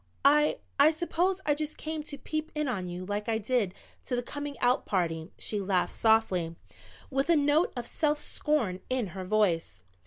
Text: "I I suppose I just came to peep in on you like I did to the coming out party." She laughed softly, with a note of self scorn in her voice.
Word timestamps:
"I 0.25 0.57
I 0.79 0.89
suppose 0.89 1.41
I 1.45 1.53
just 1.53 1.77
came 1.77 2.01
to 2.05 2.17
peep 2.17 2.51
in 2.55 2.67
on 2.67 2.87
you 2.87 3.05
like 3.05 3.29
I 3.29 3.37
did 3.37 3.75
to 4.05 4.15
the 4.15 4.23
coming 4.23 4.57
out 4.57 4.83
party." 4.87 5.31
She 5.37 5.61
laughed 5.61 5.93
softly, 5.93 6.55
with 7.11 7.29
a 7.29 7.35
note 7.35 7.71
of 7.77 7.85
self 7.85 8.17
scorn 8.17 8.79
in 8.89 9.09
her 9.13 9.25
voice. 9.25 9.83